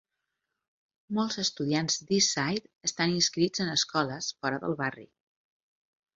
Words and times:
Molts 1.17 1.37
estudiants 1.43 1.97
d'East 2.13 2.33
Side 2.37 2.65
estan 2.91 3.15
inscrits 3.19 3.65
en 3.67 3.71
escoles 3.75 4.33
fora 4.41 4.61
del 4.67 4.77
barri. 4.83 5.07